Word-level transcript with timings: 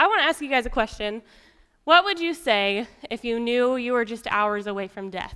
I 0.00 0.06
want 0.06 0.22
to 0.22 0.24
ask 0.24 0.40
you 0.40 0.48
guys 0.48 0.64
a 0.64 0.70
question. 0.70 1.20
What 1.84 2.06
would 2.06 2.18
you 2.18 2.32
say 2.32 2.86
if 3.10 3.22
you 3.22 3.38
knew 3.38 3.76
you 3.76 3.92
were 3.92 4.06
just 4.06 4.26
hours 4.30 4.66
away 4.66 4.88
from 4.88 5.10
death? 5.10 5.34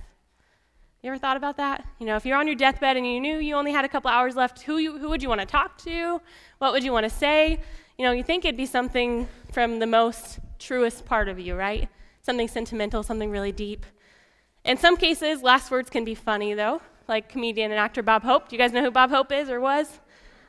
You 1.03 1.11
ever 1.11 1.19
thought 1.19 1.37
about 1.37 1.57
that? 1.57 1.85
You 1.99 2.07
know, 2.07 2.15
if 2.15 2.25
you're 2.25 2.35
on 2.35 2.47
your 2.47 2.55
deathbed 2.55 2.97
and 2.97 3.05
you 3.05 3.19
knew 3.19 3.37
you 3.37 3.53
only 3.53 3.71
had 3.71 3.85
a 3.85 3.87
couple 3.87 4.09
hours 4.09 4.35
left, 4.35 4.63
who, 4.63 4.79
you, 4.79 4.97
who 4.97 5.07
would 5.09 5.21
you 5.21 5.29
want 5.29 5.39
to 5.39 5.45
talk 5.45 5.77
to? 5.83 6.19
What 6.57 6.73
would 6.73 6.83
you 6.83 6.91
want 6.91 7.03
to 7.03 7.11
say? 7.11 7.61
You 7.99 8.05
know, 8.05 8.11
you 8.11 8.23
think 8.23 8.43
it'd 8.43 8.57
be 8.57 8.65
something 8.65 9.27
from 9.51 9.77
the 9.77 9.85
most 9.85 10.39
truest 10.57 11.05
part 11.05 11.29
of 11.29 11.39
you, 11.39 11.53
right? 11.53 11.87
Something 12.23 12.47
sentimental, 12.47 13.03
something 13.03 13.29
really 13.29 13.51
deep. 13.51 13.85
In 14.63 14.77
some 14.77 14.97
cases, 14.97 15.43
last 15.43 15.69
words 15.69 15.91
can 15.91 16.03
be 16.05 16.15
funny, 16.15 16.55
though, 16.55 16.81
like 17.07 17.29
comedian 17.29 17.69
and 17.69 17.79
actor 17.79 18.01
Bob 18.01 18.23
Hope. 18.23 18.49
Do 18.49 18.55
you 18.55 18.59
guys 18.59 18.71
know 18.71 18.81
who 18.81 18.89
Bob 18.89 19.11
Hope 19.11 19.31
is 19.31 19.47
or 19.47 19.59
was? 19.59 19.99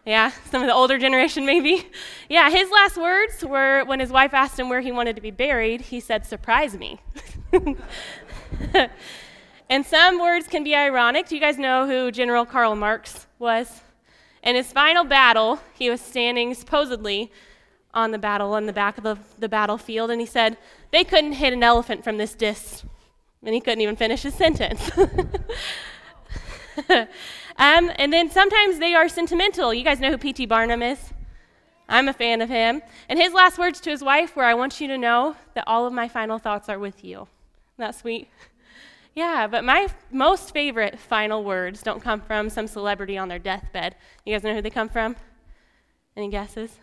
Yeah, 0.07 0.31
some 0.51 0.63
of 0.63 0.69
the 0.69 0.75
older 0.75 0.99
generation 0.99 1.45
maybe. 1.45 1.87
Yeah, 2.31 2.49
his 2.49 2.71
last 2.71 2.97
words 2.97 3.45
were 3.45 3.85
when 3.85 4.01
his 4.01 4.11
wife 4.11 4.33
asked 4.33 4.59
him 4.59 4.71
where 4.71 4.81
he 4.81 4.93
wanted 4.93 5.17
to 5.17 5.23
be 5.23 5.33
buried, 5.33 5.83
he 5.83 6.01
said, 6.01 6.25
Surprise 6.25 6.79
me. 6.79 7.01
and 9.69 9.85
some 9.85 10.19
words 10.19 10.47
can 10.47 10.65
be 10.65 10.75
ironic. 10.75 11.29
Do 11.29 11.35
you 11.35 11.41
guys 11.41 11.59
know 11.59 11.87
who 11.87 12.11
General 12.11 12.47
Karl 12.47 12.77
Marx 12.77 13.27
was? 13.39 13.83
In 14.43 14.55
his 14.55 14.73
final 14.73 15.03
battle, 15.03 15.61
he 15.75 15.91
was 15.91 16.01
standing 16.01 16.55
supposedly 16.55 17.33
on 17.93 18.13
the 18.13 18.19
battle 18.19 18.53
on 18.53 18.67
the 18.67 18.73
back 18.73 18.97
of 18.99 19.03
the, 19.03 19.19
the 19.39 19.49
battlefield, 19.49 20.11
and 20.11 20.21
he 20.21 20.27
said, 20.27 20.57
They 20.93 21.03
couldn't 21.03 21.33
hit 21.33 21.53
an 21.53 21.65
elephant 21.65 22.05
from 22.05 22.17
this 22.17 22.35
distance. 22.35 22.85
And 23.43 23.55
he 23.55 23.61
couldn't 23.61 23.81
even 23.81 23.97
finish 23.97 24.23
his 24.23 24.35
sentence. 24.35 24.91
um, 27.59 27.91
and 27.97 28.13
then 28.13 28.31
sometimes 28.31 28.79
they 28.79 28.95
are 28.95 29.09
sentimental. 29.09 29.73
You 29.73 29.85
guys 29.85 30.01
know 30.01 30.11
who 30.11 30.19
P.T. 30.19 30.47
Barnum 30.47 30.83
is? 30.83 31.13
I'm 31.89 32.09
a 32.09 32.13
fan 32.13 32.41
of 32.43 32.49
him. 32.49 32.83
And 33.09 33.19
his 33.19 33.33
last 33.33 33.59
words 33.59 33.81
to 33.83 33.91
his 33.91 34.03
wife 34.03 34.37
were, 34.37 34.45
I 34.45 34.55
want 34.55 34.81
you 34.81 34.89
to 34.89 34.99
know 34.99 35.37
that 35.55 35.65
all 35.67 35.87
of 35.87 35.93
my 35.93 36.09
final 36.09 36.39
thoughts 36.39 36.69
are 36.69 36.79
with 36.79 37.05
you. 37.05 37.17
Isn't 37.19 37.29
that 37.79 37.95
sweet? 37.95 38.29
Yeah, 39.15 39.47
but 39.47 39.65
my 39.65 39.89
most 40.11 40.53
favorite 40.53 40.99
final 40.99 41.43
words 41.43 41.83
don't 41.83 42.03
come 42.03 42.21
from 42.21 42.51
some 42.51 42.67
celebrity 42.67 43.17
on 43.17 43.29
their 43.29 43.39
deathbed. 43.39 43.97
You 44.27 44.35
guys 44.35 44.43
know 44.43 44.55
who 44.55 44.61
they 44.61 44.69
come 44.69 44.91
from? 44.91 45.17
Any 46.17 46.29
guesses? 46.29 46.77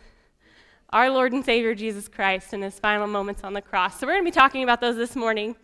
Our 0.90 1.12
Lord 1.12 1.34
and 1.34 1.46
Savior 1.46 1.76
Jesus 1.76 2.08
Christ 2.08 2.54
in 2.54 2.64
his 2.64 2.80
final 2.80 3.06
moments 3.06 3.44
on 3.44 3.54
the 3.54 3.62
cross. 3.62 4.00
So 4.00 4.08
we're 4.08 4.14
going 4.14 4.26
to 4.26 4.32
be 4.32 4.34
talking 4.34 4.64
about 4.64 4.82
those 4.82 4.96
this 4.96 5.16
morning. 5.16 5.56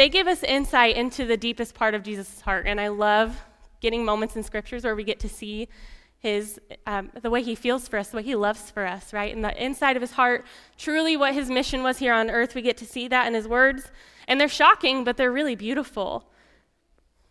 They 0.00 0.08
give 0.08 0.28
us 0.28 0.42
insight 0.42 0.96
into 0.96 1.26
the 1.26 1.36
deepest 1.36 1.74
part 1.74 1.94
of 1.94 2.02
Jesus' 2.02 2.40
heart, 2.40 2.66
and 2.66 2.80
I 2.80 2.88
love 2.88 3.38
getting 3.82 4.02
moments 4.02 4.34
in 4.34 4.42
scriptures 4.42 4.82
where 4.82 4.96
we 4.96 5.04
get 5.04 5.20
to 5.20 5.28
see 5.28 5.68
his 6.20 6.58
um, 6.86 7.10
the 7.20 7.28
way 7.28 7.42
he 7.42 7.54
feels 7.54 7.86
for 7.86 7.98
us, 7.98 8.08
the 8.08 8.16
way 8.16 8.22
he 8.22 8.34
loves 8.34 8.70
for 8.70 8.86
us, 8.86 9.12
right? 9.12 9.34
And 9.34 9.44
the 9.44 9.62
inside 9.62 9.96
of 9.96 10.00
his 10.00 10.12
heart, 10.12 10.46
truly 10.78 11.18
what 11.18 11.34
his 11.34 11.50
mission 11.50 11.82
was 11.82 11.98
here 11.98 12.14
on 12.14 12.30
earth. 12.30 12.54
We 12.54 12.62
get 12.62 12.78
to 12.78 12.86
see 12.86 13.08
that 13.08 13.26
in 13.26 13.34
his 13.34 13.46
words, 13.46 13.90
and 14.26 14.40
they're 14.40 14.48
shocking, 14.48 15.04
but 15.04 15.18
they're 15.18 15.30
really 15.30 15.54
beautiful. 15.54 16.30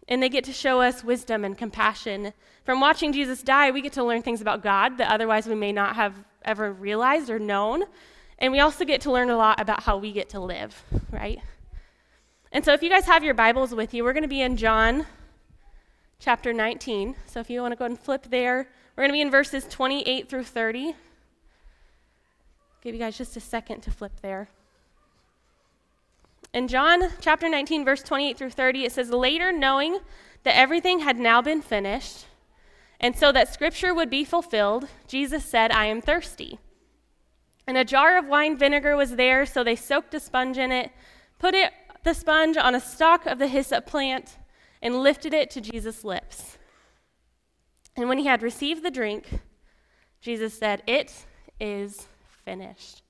And 0.08 0.22
they 0.22 0.30
get 0.30 0.44
to 0.44 0.54
show 0.54 0.80
us 0.80 1.04
wisdom 1.04 1.44
and 1.44 1.58
compassion. 1.58 2.34
From 2.66 2.80
watching 2.80 3.12
Jesus 3.12 3.42
die, 3.42 3.72
we 3.72 3.82
get 3.82 3.94
to 3.94 4.04
learn 4.04 4.22
things 4.22 4.42
about 4.42 4.62
God 4.62 5.00
that 5.00 5.12
otherwise 5.12 5.48
we 5.48 5.56
may 5.56 5.72
not 5.72 5.96
have 5.96 6.14
ever 6.46 6.72
realized 6.72 7.32
or 7.32 7.40
known. 7.40 7.86
And 8.38 8.54
we 8.54 8.60
also 8.60 8.86
get 8.86 9.02
to 9.02 9.12
learn 9.12 9.32
a 9.32 9.38
lot 9.38 9.60
about 9.60 9.82
how 9.82 9.98
we 9.98 10.12
get 10.12 10.30
to 10.30 10.40
live, 10.40 10.84
right? 11.10 11.40
And 12.52 12.66
so, 12.66 12.74
if 12.74 12.82
you 12.82 12.90
guys 12.90 13.06
have 13.06 13.24
your 13.24 13.36
Bibles 13.36 13.76
with 13.76 13.94
you, 13.94 14.04
we're 14.04 14.14
going 14.14 14.24
to 14.24 14.28
be 14.28 14.42
in 14.42 14.58
John 14.58 15.06
chapter 16.18 16.52
19. 16.52 17.16
So, 17.28 17.40
if 17.40 17.48
you 17.48 17.62
want 17.62 17.74
to 17.74 17.76
go 17.76 17.86
and 17.86 17.98
flip 17.98 18.26
there, 18.32 18.68
we're 18.96 19.04
going 19.04 19.10
to 19.10 19.14
be 19.14 19.22
in 19.22 19.30
verses 19.30 19.68
28 19.70 20.28
through 20.28 20.46
30. 20.46 20.96
Give 22.82 22.96
you 22.96 23.00
guys 23.00 23.18
just 23.18 23.38
a 23.38 23.40
second 23.40 23.82
to 23.82 23.92
flip 23.92 24.14
there. 24.24 24.50
In 26.52 26.68
John 26.68 27.04
chapter 27.22 27.48
19, 27.48 27.86
verse 27.86 28.02
28 28.02 28.36
through 28.36 28.50
30, 28.50 28.86
it 28.86 28.92
says, 28.94 29.12
Later, 29.12 29.52
knowing 29.52 30.00
that 30.44 30.58
everything 30.58 31.02
had 31.02 31.20
now 31.20 31.44
been 31.44 31.62
finished, 31.62 32.26
and 33.00 33.16
so 33.16 33.32
that 33.32 33.54
scripture 33.54 33.94
would 33.94 34.10
be 34.10 34.26
fulfilled, 34.26 34.88
Jesus 35.08 35.46
said, 35.46 35.72
I 35.72 35.86
am 35.86 36.02
thirsty. 36.02 36.58
And 37.68 37.78
a 37.78 37.86
jar 37.86 38.18
of 38.18 38.26
wine 38.26 38.58
vinegar 38.58 38.96
was 38.96 39.18
there, 39.18 39.46
so 39.46 39.64
they 39.64 39.76
soaked 39.76 40.16
a 40.16 40.20
sponge 40.20 40.58
in 40.58 40.72
it, 40.72 40.92
put 41.38 41.54
it 41.54 41.72
the 42.04 42.14
sponge 42.14 42.58
on 42.58 42.76
a 42.76 42.80
stalk 42.80 43.26
of 43.26 43.40
the 43.40 43.48
hyssop 43.48 43.86
plant 43.86 44.38
and 44.82 45.02
lifted 45.02 45.34
it 45.34 45.50
to 45.52 45.62
Jesus' 45.62 46.04
lips. 46.04 46.58
And 47.96 48.08
when 48.08 48.18
he 48.18 48.26
had 48.26 48.42
received 48.42 48.84
the 48.84 48.92
drink, 48.92 49.42
Jesus 50.22 50.58
said, 50.58 50.84
It 50.88 51.26
is 51.60 52.08
finished. 52.46 53.02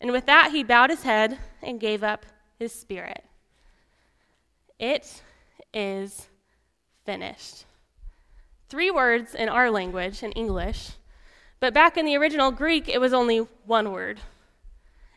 And 0.00 0.12
with 0.12 0.26
that, 0.26 0.50
he 0.50 0.62
bowed 0.62 0.90
his 0.90 1.04
head 1.04 1.38
and 1.62 1.80
gave 1.80 2.02
up 2.02 2.26
his 2.58 2.72
spirit. 2.72 3.24
It 4.78 5.22
is 5.72 6.28
finished. 7.04 7.64
Three 8.68 8.90
words 8.90 9.34
in 9.34 9.48
our 9.48 9.70
language, 9.70 10.22
in 10.22 10.32
English, 10.32 10.92
but 11.60 11.72
back 11.72 11.96
in 11.96 12.04
the 12.04 12.16
original 12.16 12.50
Greek, 12.50 12.88
it 12.88 13.00
was 13.00 13.12
only 13.12 13.38
one 13.64 13.92
word, 13.92 14.18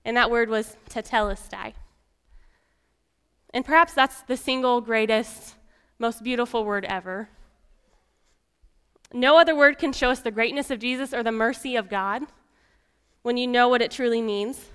and 0.03 0.16
that 0.16 0.29
word 0.29 0.50
was 0.50 0.77
tetelestai. 0.89 1.73
And 3.55 3.63
perhaps 3.63 3.93
that's 3.93 4.21
the 4.23 4.35
single 4.35 4.81
greatest, 4.81 5.55
most 5.97 6.23
beautiful 6.23 6.66
word 6.66 6.83
ever. 6.83 7.29
No 9.13 9.39
other 9.39 9.55
word 9.55 9.77
can 9.77 9.93
show 9.93 10.09
us 10.09 10.19
the 10.19 10.29
greatness 10.29 10.69
of 10.69 10.79
Jesus 10.79 11.13
or 11.13 11.23
the 11.23 11.31
mercy 11.31 11.77
of 11.77 11.89
God 11.89 12.23
when 13.21 13.38
you 13.38 13.47
know 13.47 13.69
what 13.69 13.81
it 13.81 13.91
truly 13.91 14.21
means. 14.21 14.71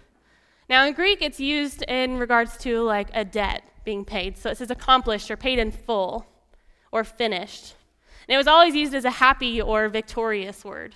Now, 0.71 0.87
in 0.87 0.95
Greek, 0.95 1.21
it's 1.21 1.39
used 1.39 1.83
in 1.83 2.17
regards 2.17 2.57
to 2.59 2.81
like 2.81 3.11
a 3.13 3.23
debt 3.23 3.65
being 3.85 4.03
paid. 4.03 4.39
So 4.39 4.49
it 4.49 4.57
says 4.57 4.71
accomplished 4.71 5.31
or 5.31 5.37
paid 5.37 5.59
in 5.59 5.73
full 5.73 6.25
or 6.91 7.05
finished. 7.05 7.75
And 8.27 8.35
it 8.35 8.39
was 8.39 8.47
always 8.47 8.75
used 8.75 8.95
as 8.95 9.05
a 9.05 9.11
happy 9.11 9.61
or 9.61 9.91
victorious 9.91 10.65
word. 10.65 10.95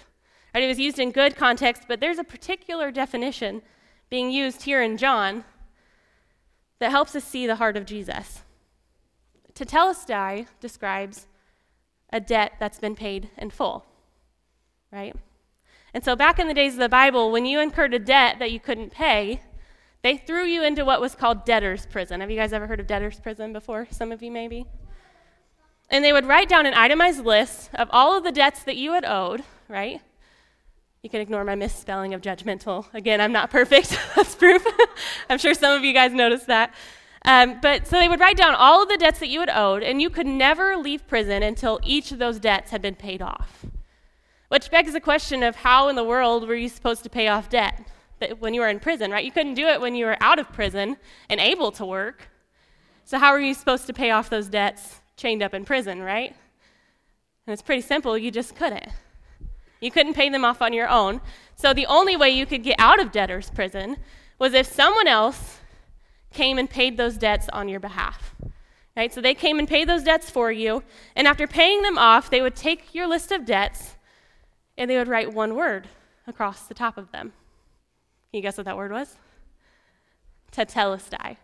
Right? 0.55 0.65
It 0.65 0.69
was 0.69 0.78
used 0.78 0.99
in 0.99 1.11
good 1.11 1.37
context, 1.37 1.83
but 1.87 2.00
there's 2.00 2.19
a 2.19 2.25
particular 2.25 2.91
definition 2.91 3.61
being 4.09 4.31
used 4.31 4.62
here 4.62 4.81
in 4.81 4.97
John 4.97 5.44
that 6.84 6.91
helps 6.91 7.17
us 7.17 7.25
see 7.25 7.47
the 7.47 7.56
heart 7.56 7.78
of 7.78 7.87
Jesus. 7.87 8.43
Tetelestai 9.55 10.47
describes 10.61 11.27
a 12.12 12.21
debt 12.21 12.53
that's 12.61 12.78
been 12.78 12.95
paid 12.95 13.31
in 13.39 13.49
full, 13.49 13.87
right? 14.93 15.17
And 15.94 16.05
so 16.05 16.15
back 16.15 16.39
in 16.39 16.47
the 16.47 16.53
days 16.53 16.75
of 16.75 16.81
the 16.81 16.91
Bible, 16.91 17.33
when 17.33 17.47
you 17.47 17.59
incurred 17.59 17.94
a 17.94 17.99
debt 17.99 18.39
that 18.39 18.53
you 18.53 18.61
couldn't 18.61 18.93
pay, 18.93 19.41
they 20.03 20.19
threw 20.19 20.44
you 20.44 20.62
into 20.62 20.84
what 20.84 21.00
was 21.00 21.15
called 21.15 21.47
debtor's 21.47 21.87
prison. 21.87 22.21
Have 22.21 22.31
you 22.31 22.37
guys 22.37 22.53
ever 22.53 22.67
heard 22.67 22.81
of 22.81 22.87
debtor's 22.87 23.19
prison 23.19 23.55
before? 23.55 23.89
Some 23.91 24.12
of 24.12 24.23
you 24.23 24.31
maybe. 24.31 24.67
And 25.89 26.05
they 26.05 26.12
would 26.12 26.27
write 26.27 26.50
down 26.50 26.67
an 26.67 26.75
itemized 26.75 27.25
list 27.25 27.71
of 27.73 27.89
all 27.93 28.15
of 28.15 28.25
the 28.25 28.31
debts 28.31 28.62
that 28.65 28.77
you 28.77 28.93
had 28.93 29.06
owed, 29.06 29.43
right? 29.71 30.03
You 31.05 31.11
can 31.11 31.21
ignore 31.21 31.45
my 31.45 31.55
misspelling 31.55 32.15
of 32.15 32.23
judgmental. 32.23 32.87
Again, 32.95 33.21
I'm 33.21 33.31
not 33.31 33.51
perfect. 33.51 33.91
That's 34.17 34.35
proof. 34.35 34.67
I'm 35.29 35.37
sure 35.37 35.53
some 35.53 35.77
of 35.77 35.85
you 35.85 35.93
guys 35.93 36.15
noticed 36.15 36.47
that. 36.47 36.73
Um, 37.27 37.59
but 37.61 37.87
so 37.87 37.99
they 37.99 38.09
would 38.09 38.21
write 38.21 38.39
down 38.39 38.55
all 38.55 38.83
of 38.83 38.89
the 38.89 38.97
debts 38.97 39.19
that 39.19 39.29
you 39.29 39.41
had 39.41 39.51
owed, 39.51 39.83
and 39.83 40.01
you 40.01 40.09
could 40.09 40.27
never 40.27 40.79
leave 40.79 41.07
prison 41.07 41.43
until 41.43 41.79
each 41.85 42.11
of 42.11 42.19
those 42.19 42.39
debts 42.39 42.71
had 42.71 42.81
been 42.81 42.95
paid 42.95 43.21
off. 43.21 43.67
Which 44.49 44.71
begs 44.71 44.95
the 44.95 45.01
question 45.01 45.43
of 45.43 45.57
how 45.57 45.89
in 45.89 45.97
the 45.97 46.05
world 46.05 46.49
were 46.49 46.55
you 46.55 46.71
supposed 46.71 47.03
to 47.03 47.11
pay 47.11 47.29
off 47.29 47.51
debt 47.51 47.87
when 48.39 48.55
you 48.55 48.63
were 48.63 48.69
in 48.71 48.81
prison, 48.81 49.11
right? 49.11 49.27
You 49.27 49.33
couldn't 49.33 49.55
do 49.55 49.67
it 49.67 49.83
when 49.83 49.95
you 49.95 50.07
were 50.07 50.17
out 50.23 50.39
of 50.39 50.51
prison 50.55 50.97
and 51.29 51.39
able 51.39 51.71
to 51.73 51.85
work. 51.85 52.31
So, 53.05 53.19
how 53.19 53.29
are 53.29 53.41
you 53.41 53.53
supposed 53.53 53.87
to 53.89 53.93
pay 53.93 54.11
off 54.11 54.31
those 54.31 54.49
debts 54.49 55.03
chained 55.19 55.43
up 55.43 55.53
in 55.53 55.67
prison, 55.67 56.01
right? 56.01 56.35
And 57.47 57.53
it's 57.53 57.61
pretty 57.61 57.83
simple, 57.83 58.17
you 58.17 58.31
just 58.31 58.57
couldn't. 58.57 58.89
You 59.81 59.91
couldn't 59.91 60.15
pay 60.15 60.29
them 60.29 60.45
off 60.45 60.62
on 60.62 60.73
your 60.73 60.89
own. 60.89 61.21
So 61.57 61.73
the 61.73 61.87
only 61.87 62.17
way 62.17 62.31
you 62.31 62.47
could 62.47 62.62
get 62.62 62.77
out 62.79 63.01
of 63.01 63.12
debtor's 63.12 63.50
prison 63.50 63.97
was 64.38 64.55
if 64.55 64.67
someone 64.67 65.06
else 65.06 65.59
came 66.32 66.59
and 66.59 66.69
paid 66.69 66.97
those 66.97 67.17
debts 67.17 67.49
on 67.50 67.69
your 67.69 67.81
behalf. 67.81 68.35
Right? 68.97 69.12
So 69.12 69.21
they 69.21 69.35
came 69.35 69.59
and 69.59 69.67
paid 69.67 69.88
those 69.88 70.05
debts 70.05 70.31
for 70.31 70.53
you, 70.53 70.85
and 71.17 71.26
after 71.26 71.47
paying 71.47 71.82
them 71.82 71.99
off, 71.99 72.31
they 72.31 72.41
would 72.41 72.55
take 72.55 72.94
your 72.94 73.09
list 73.09 73.32
of 73.32 73.44
debts 73.44 73.97
and 74.76 74.91
they 74.91 74.97
would 74.97 75.09
write 75.09 75.32
one 75.32 75.55
word 75.55 75.88
across 76.26 76.62
the 76.62 76.75
top 76.75 76.97
of 76.97 77.11
them. 77.12 77.32
Can 78.31 78.38
you 78.38 78.43
guess 78.43 78.56
what 78.56 78.67
that 78.67 78.76
word 78.76 78.93
was? 78.93 79.17
Tetelestai. 80.53 81.37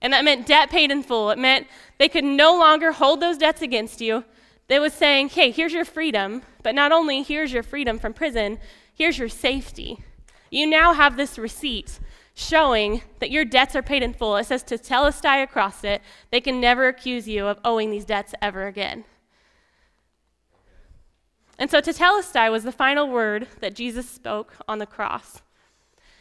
And 0.00 0.12
that 0.12 0.24
meant 0.24 0.46
debt 0.46 0.70
paid 0.70 0.90
in 0.90 1.02
full. 1.02 1.30
It 1.30 1.38
meant 1.38 1.66
they 1.98 2.08
could 2.08 2.24
no 2.24 2.56
longer 2.56 2.92
hold 2.92 3.20
those 3.20 3.36
debts 3.36 3.62
against 3.62 4.00
you. 4.00 4.24
It 4.68 4.80
was 4.80 4.92
saying, 4.92 5.30
hey, 5.30 5.50
here's 5.50 5.72
your 5.72 5.84
freedom, 5.84 6.42
but 6.62 6.74
not 6.74 6.92
only 6.92 7.22
here's 7.22 7.52
your 7.52 7.62
freedom 7.62 7.98
from 7.98 8.12
prison, 8.12 8.58
here's 8.94 9.18
your 9.18 9.28
safety. 9.28 10.04
You 10.50 10.66
now 10.66 10.92
have 10.92 11.16
this 11.16 11.38
receipt 11.38 11.98
showing 12.34 13.02
that 13.18 13.30
your 13.30 13.44
debts 13.44 13.74
are 13.74 13.82
paid 13.82 14.02
in 14.02 14.12
full. 14.12 14.36
It 14.36 14.44
says 14.44 14.62
tetelestai 14.62 15.42
across 15.42 15.84
it. 15.84 16.02
They 16.30 16.40
can 16.40 16.60
never 16.60 16.86
accuse 16.86 17.26
you 17.26 17.46
of 17.46 17.58
owing 17.64 17.90
these 17.90 18.04
debts 18.04 18.34
ever 18.40 18.66
again. 18.66 19.04
And 21.58 21.70
so 21.70 21.80
tetelestai 21.80 22.50
was 22.50 22.62
the 22.62 22.70
final 22.70 23.08
word 23.08 23.48
that 23.60 23.74
Jesus 23.74 24.08
spoke 24.08 24.54
on 24.68 24.78
the 24.78 24.86
cross. 24.86 25.42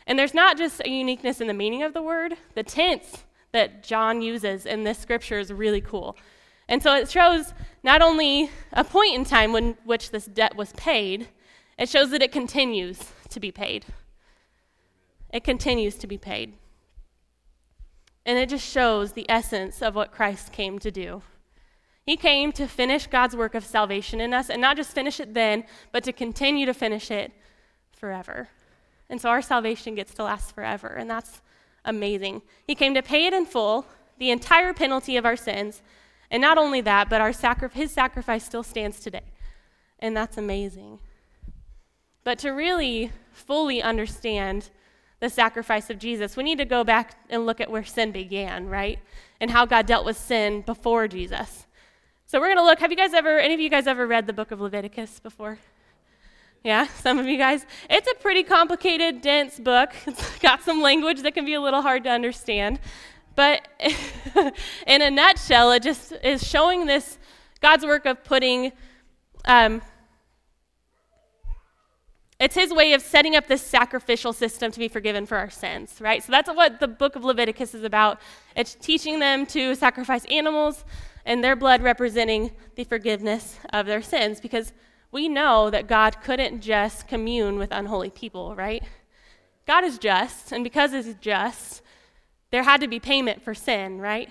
And 0.08 0.18
there's 0.18 0.34
not 0.34 0.58
just 0.58 0.82
a 0.84 0.90
uniqueness 0.90 1.42
in 1.42 1.48
the 1.48 1.54
meaning 1.54 1.84
of 1.84 1.94
the 1.94 2.02
word, 2.02 2.38
the 2.56 2.64
tense 2.64 3.26
that 3.52 3.84
John 3.84 4.22
uses 4.22 4.66
in 4.66 4.84
this 4.84 4.98
scripture 4.98 5.38
is 5.38 5.54
really 5.54 5.82
cool. 5.82 6.18
And 6.70 6.84
so 6.84 6.96
it 6.96 7.10
shows 7.10 7.54
not 7.84 8.02
only 8.02 8.50
a 8.74 8.84
point 8.84 9.16
in 9.16 9.24
time 9.24 9.54
when 9.54 9.78
which 9.86 10.12
this 10.12 10.26
debt 10.26 10.56
was 10.56 10.74
paid, 10.74 11.28
it 11.78 11.90
shows 11.90 12.10
that 12.12 12.22
it 12.22 12.32
continues 12.32 13.12
to 13.30 13.40
be 13.40 13.52
paid. 13.52 13.86
It 15.32 15.44
continues 15.44 15.96
to 15.96 16.08
be 16.08 16.18
paid. 16.18 16.54
And 18.26 18.38
it 18.38 18.50
just 18.50 18.70
shows 18.70 19.14
the 19.14 19.30
essence 19.30 19.82
of 19.82 19.96
what 19.96 20.12
Christ 20.12 20.52
came 20.52 20.80
to 20.80 20.92
do. 20.92 21.22
He 22.06 22.18
came 22.18 22.52
to 22.54 22.68
finish 22.68 23.08
God's 23.08 23.36
work 23.36 23.54
of 23.54 23.66
salvation 23.66 24.22
in 24.22 24.34
us, 24.34 24.50
and 24.50 24.62
not 24.62 24.78
just 24.78 24.94
finish 24.94 25.20
it 25.20 25.34
then, 25.34 25.66
but 25.92 26.04
to 26.06 26.14
continue 26.14 26.66
to 26.66 26.74
finish 26.74 27.12
it 27.12 27.32
forever. 27.92 28.50
And 29.10 29.22
so 29.22 29.30
our 29.30 29.42
salvation 29.42 29.96
gets 29.96 30.14
to 30.16 30.24
last 30.24 30.56
forever, 30.56 30.88
and 30.88 31.10
that's 31.10 31.42
amazing. 31.86 32.42
He 32.66 32.76
came 32.76 32.94
to 32.94 33.02
pay 33.02 33.26
it 33.26 33.34
in 33.34 33.46
full, 33.46 33.86
the 34.18 34.32
entire 34.32 34.74
penalty 34.74 35.18
of 35.18 35.26
our 35.26 35.36
sins, 35.36 35.82
and 36.30 36.42
not 36.42 36.58
only 36.58 36.82
that, 36.82 37.10
but 37.10 37.22
our 37.22 37.34
sacri- 37.34 37.70
his 37.74 37.92
sacrifice 37.92 38.46
still 38.46 38.64
stands 38.64 39.00
today. 39.00 39.24
And 40.00 40.16
that's 40.16 40.38
amazing. 40.38 41.00
But 42.24 42.40
to 42.40 42.50
really 42.50 43.12
fully 43.32 43.82
understand 43.82 44.70
the 45.20 45.30
sacrifice 45.30 45.90
of 45.90 45.98
Jesus, 45.98 46.36
we 46.36 46.44
need 46.44 46.58
to 46.58 46.66
go 46.66 46.84
back 46.84 47.16
and 47.30 47.46
look 47.46 47.60
at 47.62 47.72
where 47.72 47.84
sin 47.84 48.12
began, 48.12 48.68
right? 48.68 49.00
And 49.40 49.52
how 49.52 49.66
God 49.66 49.86
dealt 49.86 50.06
with 50.06 50.18
sin 50.18 50.62
before 50.62 51.08
Jesus. 51.08 51.66
So 52.26 52.40
we're 52.40 52.48
going 52.48 52.58
to 52.58 52.66
look. 52.66 52.80
Have 52.80 52.92
you 52.92 52.98
guys 52.98 53.14
ever, 53.14 53.40
any 53.40 53.54
of 53.54 53.60
you 53.60 53.70
guys 53.70 53.88
ever 53.88 54.06
read 54.06 54.28
the 54.28 54.34
book 54.34 54.52
of 54.52 54.60
Leviticus 54.60 55.20
before? 55.20 55.60
Yeah, 56.64 56.88
some 56.88 57.18
of 57.18 57.26
you 57.28 57.38
guys. 57.38 57.66
It's 57.90 58.10
a 58.12 58.16
pretty 58.16 58.44
complicated, 58.44 59.22
dense 59.22 59.58
book. 59.60 59.92
It's 60.06 60.40
got 60.40 60.62
some 60.64 60.82
language 60.82 61.22
that 61.22 61.34
can 61.34 61.46
be 61.46 61.54
a 61.54 61.62
little 61.62 61.82
hard 61.82 62.04
to 62.04 62.10
understand. 62.10 62.80
But 63.38 63.68
in 64.88 65.02
a 65.04 65.12
nutshell, 65.12 65.72
it 65.72 65.84
just 65.84 66.12
is 66.24 66.46
showing 66.46 66.88
this 66.88 67.20
God's 67.62 67.86
work 67.86 68.08
of 68.08 68.24
putting 68.24 68.72
um, 69.46 69.84
it's 72.40 72.56
his 72.56 72.72
way 72.72 72.94
of 72.94 73.02
setting 73.02 73.36
up 73.36 73.48
this 73.48 73.62
sacrificial 73.62 74.34
system 74.34 74.72
to 74.72 74.80
be 74.80 74.88
forgiven 74.88 75.28
for 75.28 75.38
our 75.38 75.52
sins, 75.52 75.98
right? 76.02 76.24
So 76.24 76.32
that's 76.32 76.50
what 76.50 76.80
the 76.80 76.88
book 76.88 77.16
of 77.16 77.24
Leviticus 77.24 77.76
is 77.76 77.84
about. 77.84 78.20
It's 78.56 78.74
teaching 78.76 79.20
them 79.20 79.46
to 79.48 79.76
sacrifice 79.76 80.26
animals 80.26 80.84
and 81.24 81.44
their 81.44 81.56
blood 81.56 81.84
representing 81.84 82.52
the 82.76 82.86
forgiveness 82.86 83.60
of 83.72 83.86
their 83.86 84.02
sins 84.02 84.42
because 84.42 84.74
we 85.12 85.30
know 85.30 85.70
that 85.70 85.88
God 85.88 86.22
couldn't 86.24 86.62
just 86.62 87.08
commune 87.08 87.60
with 87.60 87.72
unholy 87.72 88.10
people, 88.10 88.56
right? 88.56 88.84
God 89.68 89.84
is 89.84 90.00
just, 90.00 90.52
and 90.52 90.64
because 90.64 90.92
he's 90.92 91.14
just, 91.16 91.82
there 92.52 92.64
had 92.64 92.82
to 92.82 92.88
be 92.88 93.00
payment 93.00 93.42
for 93.42 93.54
sin, 93.54 94.00
right? 94.00 94.30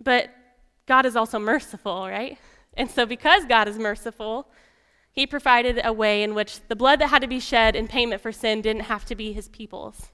But 0.00 0.30
God 0.86 1.06
is 1.06 1.16
also 1.16 1.38
merciful, 1.38 2.08
right? 2.08 2.38
And 2.74 2.90
so 2.90 3.06
because 3.06 3.44
God 3.44 3.68
is 3.68 3.78
merciful, 3.78 4.48
he 5.12 5.26
provided 5.26 5.80
a 5.84 5.92
way 5.92 6.22
in 6.22 6.34
which 6.34 6.66
the 6.68 6.76
blood 6.76 7.00
that 7.00 7.08
had 7.08 7.22
to 7.22 7.28
be 7.28 7.38
shed 7.38 7.76
in 7.76 7.86
payment 7.86 8.20
for 8.20 8.32
sin 8.32 8.62
didn't 8.62 8.82
have 8.82 9.04
to 9.06 9.14
be 9.14 9.32
his 9.32 9.48
people's. 9.48 10.08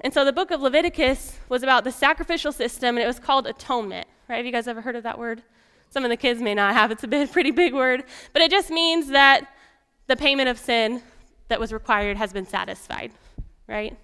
And 0.00 0.14
so 0.14 0.24
the 0.24 0.32
book 0.32 0.50
of 0.50 0.60
Leviticus 0.60 1.38
was 1.48 1.62
about 1.62 1.84
the 1.84 1.92
sacrificial 1.92 2.52
system, 2.52 2.96
and 2.96 3.04
it 3.04 3.06
was 3.06 3.18
called 3.18 3.46
atonement. 3.46 4.06
Right? 4.28 4.36
Have 4.36 4.46
you 4.46 4.52
guys 4.52 4.66
ever 4.66 4.80
heard 4.80 4.96
of 4.96 5.02
that 5.02 5.18
word? 5.18 5.42
Some 5.90 6.04
of 6.04 6.10
the 6.10 6.16
kids 6.16 6.40
may 6.40 6.54
not 6.54 6.74
have. 6.74 6.90
It's 6.90 7.04
a 7.04 7.08
bit, 7.08 7.30
pretty 7.32 7.50
big 7.50 7.74
word. 7.74 8.04
But 8.32 8.42
it 8.42 8.50
just 8.50 8.70
means 8.70 9.08
that 9.08 9.46
the 10.06 10.16
payment 10.16 10.48
of 10.48 10.58
sin 10.58 11.02
that 11.48 11.60
was 11.60 11.72
required 11.72 12.16
has 12.16 12.32
been 12.32 12.46
satisfied. 12.46 13.12
Right? 13.68 13.96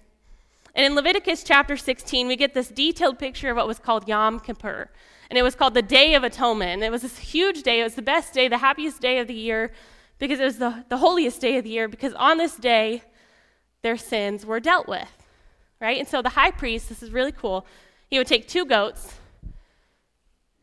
And 0.79 0.85
in 0.85 0.95
Leviticus 0.95 1.43
chapter 1.43 1.75
16, 1.75 2.25
we 2.25 2.37
get 2.37 2.53
this 2.53 2.69
detailed 2.69 3.19
picture 3.19 3.49
of 3.49 3.57
what 3.57 3.67
was 3.67 3.79
called 3.79 4.07
Yom 4.07 4.39
Kippur 4.39 4.89
and 5.29 5.37
it 5.37 5.41
was 5.41 5.53
called 5.53 5.73
the 5.73 5.81
Day 5.81 6.13
of 6.13 6.23
Atonement. 6.23 6.71
And 6.71 6.83
it 6.85 6.89
was 6.89 7.01
this 7.01 7.17
huge 7.17 7.63
day. 7.63 7.81
It 7.81 7.83
was 7.83 7.95
the 7.95 8.01
best 8.01 8.33
day, 8.33 8.47
the 8.47 8.59
happiest 8.59 9.01
day 9.01 9.19
of 9.19 9.27
the 9.27 9.33
year, 9.33 9.73
because 10.19 10.39
it 10.39 10.45
was 10.45 10.57
the, 10.57 10.85
the 10.87 10.99
holiest 10.99 11.41
day 11.41 11.57
of 11.57 11.65
the 11.65 11.69
year, 11.69 11.89
because 11.89 12.13
on 12.13 12.37
this 12.37 12.55
day, 12.55 13.03
their 13.81 13.97
sins 13.97 14.45
were 14.45 14.61
dealt 14.61 14.87
with, 14.87 15.11
right? 15.81 15.97
And 15.97 16.07
so 16.07 16.21
the 16.21 16.29
high 16.29 16.51
priest, 16.51 16.87
this 16.87 17.03
is 17.03 17.11
really 17.11 17.33
cool, 17.33 17.65
he 18.09 18.17
would 18.17 18.27
take 18.27 18.47
two 18.47 18.63
goats 18.63 19.15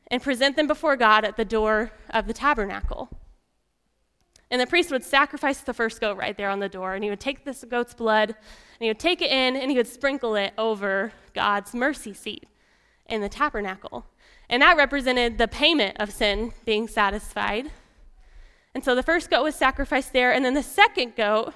and 0.08 0.22
present 0.22 0.56
them 0.56 0.66
before 0.66 0.96
God 0.96 1.26
at 1.26 1.36
the 1.36 1.44
door 1.44 1.92
of 2.08 2.26
the 2.26 2.32
tabernacle. 2.32 3.10
And 4.50 4.60
the 4.60 4.66
priest 4.66 4.90
would 4.93 5.02
sacrifice 5.02 5.60
the 5.60 5.75
first 5.75 6.00
goat 6.00 6.16
right 6.16 6.37
there 6.37 6.50
on 6.50 6.60
the 6.60 6.69
door, 6.69 6.94
and 6.94 7.02
he 7.02 7.10
would 7.10 7.20
take 7.20 7.44
this 7.44 7.64
goat's 7.69 7.94
blood, 7.94 8.31
and 8.31 8.81
he 8.81 8.88
would 8.88 9.00
take 9.00 9.20
it 9.20 9.31
in, 9.31 9.56
and 9.56 9.70
he 9.70 9.76
would 9.76 9.88
sprinkle 9.88 10.37
it 10.37 10.52
over 10.56 11.12
God's 11.34 11.75
mercy 11.75 12.14
seat 12.14 12.44
in 13.06 13.20
the 13.20 13.28
tabernacle. 13.28 14.06
And 14.48 14.62
that 14.62 14.76
represented 14.76 15.38
the 15.38 15.48
payment 15.48 15.96
of 15.98 16.12
sin 16.12 16.52
being 16.64 16.87
satisfied. 16.87 17.70
And 18.75 18.84
so 18.84 18.94
the 18.94 19.02
first 19.02 19.31
goat 19.31 19.43
was 19.43 19.56
sacrificed 19.56 20.12
there, 20.12 20.32
and 20.32 20.44
then 20.44 20.54
the 20.54 20.62
second 20.62 21.16
goat, 21.16 21.54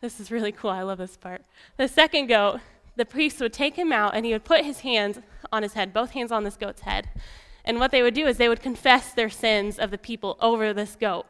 this 0.00 0.18
is 0.18 0.32
really 0.32 0.50
cool, 0.50 0.70
I 0.70 0.82
love 0.82 0.98
this 0.98 1.16
part. 1.16 1.44
The 1.76 1.86
second 1.86 2.26
goat, 2.26 2.60
the 2.96 3.04
priest 3.04 3.40
would 3.40 3.52
take 3.52 3.76
him 3.76 3.92
out 3.92 4.14
and 4.14 4.26
he 4.26 4.32
would 4.32 4.44
put 4.44 4.64
his 4.64 4.80
hands 4.80 5.18
on 5.52 5.62
his 5.62 5.74
head, 5.74 5.92
both 5.92 6.10
hands 6.10 6.32
on 6.32 6.44
this 6.44 6.56
goat's 6.56 6.82
head. 6.82 7.08
And 7.64 7.78
what 7.78 7.90
they 7.90 8.02
would 8.02 8.14
do 8.14 8.26
is 8.26 8.36
they 8.36 8.48
would 8.48 8.62
confess 8.62 9.12
their 9.12 9.30
sins 9.30 9.78
of 9.78 9.90
the 9.90 9.98
people 9.98 10.36
over 10.40 10.72
this 10.72 10.96
goat. 10.96 11.26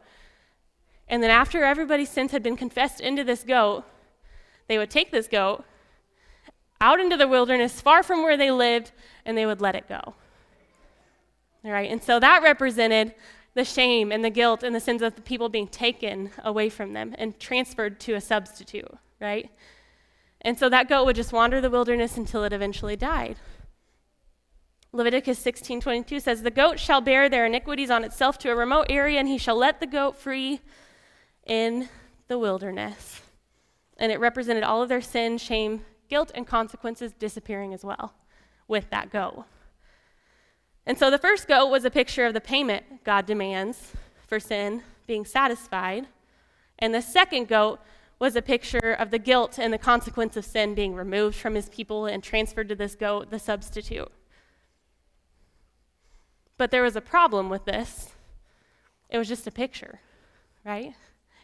And 1.09 1.23
then 1.23 1.31
after 1.31 1.65
everybody's 1.65 2.09
sins 2.09 2.33
had 2.33 2.43
been 2.43 2.57
confessed 2.57 3.01
into 3.01 3.23
this 3.23 3.43
goat, 3.43 3.85
they 4.69 4.79
would 4.79 4.91
take 4.91 5.11
this 5.11 5.29
goat 5.29 5.65
out 6.81 6.99
into 6.99 7.17
the 7.17 7.29
wilderness, 7.29 7.81
far 7.81 8.03
from 8.03 8.23
where 8.23 8.37
they 8.37 8.51
lived, 8.51 8.93
and 9.25 9.37
they 9.37 9.47
would 9.47 9.61
let 9.61 9.75
it 9.75 9.89
go. 9.89 10.15
All 11.65 11.71
right, 11.71 11.91
and 11.91 12.03
so 12.03 12.19
that 12.19 12.43
represented 12.43 13.15
the 13.55 13.65
shame 13.65 14.11
and 14.11 14.25
the 14.25 14.31
guilt 14.31 14.63
and 14.63 14.75
the 14.75 14.81
sins 14.81 15.03
of 15.03 15.15
the 15.15 15.23
people 15.23 15.49
being 15.49 15.69
taken 15.69 16.31
away 16.43 16.69
from 16.69 16.93
them 16.93 17.15
and 17.19 17.39
transferred 17.39 18.01
to 18.01 18.15
a 18.15 18.21
substitute, 18.21 18.91
right? 19.21 19.51
And 20.41 20.59
so 20.59 20.69
that 20.71 20.89
goat 20.89 21.05
would 21.05 21.17
just 21.17 21.33
wander 21.33 21.61
the 21.61 21.71
wilderness 21.71 22.17
until 22.17 22.43
it 22.43 22.53
eventually 22.53 22.97
died. 22.97 23.37
Leviticus 24.95 25.39
16:22 25.39 26.21
says, 26.21 26.43
"The 26.43 26.51
goat 26.51 26.79
shall 26.79 27.01
bear 27.01 27.31
their 27.31 27.47
iniquities 27.47 27.91
on 27.91 28.05
itself 28.05 28.37
to 28.39 28.51
a 28.51 28.55
remote 28.55 28.87
area, 28.91 29.19
and 29.19 29.27
he 29.27 29.39
shall 29.39 29.57
let 29.57 29.81
the 29.81 29.87
goat 29.87 30.17
free 30.17 30.61
in 31.47 31.89
the 32.29 32.39
wilderness." 32.39 33.23
And 33.97 34.13
it 34.13 34.21
represented 34.21 34.65
all 34.65 34.83
of 34.83 34.91
their 34.91 35.01
sin, 35.01 35.39
shame, 35.39 35.87
guilt 36.09 36.31
and 36.35 36.47
consequences 36.47 37.15
disappearing 37.15 37.73
as 37.73 37.85
well 37.85 38.13
with 38.69 38.91
that 38.91 39.11
goat. 39.11 39.47
And 40.85 40.99
so 40.99 41.11
the 41.11 41.19
first 41.19 41.49
goat 41.49 41.69
was 41.69 41.87
a 41.87 41.91
picture 41.91 42.27
of 42.27 42.35
the 42.35 42.41
payment 42.41 43.03
God 43.03 43.25
demands 43.25 43.93
for 44.27 44.39
sin 44.39 44.83
being 45.07 45.25
satisfied. 45.25 46.09
And 46.79 46.95
the 46.95 47.01
second 47.01 47.49
goat 47.49 47.81
was 48.19 48.37
a 48.37 48.43
picture 48.43 48.93
of 48.93 49.11
the 49.11 49.19
guilt 49.19 49.59
and 49.59 49.73
the 49.73 49.79
consequence 49.79 50.37
of 50.37 50.45
sin 50.45 50.75
being 50.75 50.95
removed 50.95 51.37
from 51.37 51.55
his 51.55 51.71
people 51.71 52.05
and 52.05 52.23
transferred 52.23 52.69
to 52.69 52.75
this 52.75 52.95
goat, 52.95 53.31
the 53.31 53.39
substitute. 53.39 54.13
But 56.63 56.71
there 56.71 56.85
was 56.85 56.95
a 56.95 57.01
problem 57.01 57.51
with 57.51 57.65
this. 57.65 58.11
It 59.11 59.19
was 59.19 59.27
just 59.27 59.49
a 59.49 59.51
picture, 59.51 59.99
right? 60.65 60.95